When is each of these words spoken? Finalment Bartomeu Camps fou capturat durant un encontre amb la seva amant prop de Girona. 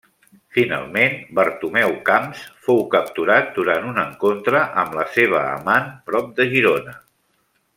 Finalment 0.57 1.17
Bartomeu 1.39 1.93
Camps 2.07 2.41
fou 2.69 2.81
capturat 2.95 3.51
durant 3.59 3.85
un 3.91 4.01
encontre 4.05 4.63
amb 4.85 4.97
la 5.01 5.05
seva 5.19 5.43
amant 5.51 5.93
prop 6.09 6.33
de 6.41 6.49
Girona. 6.57 6.97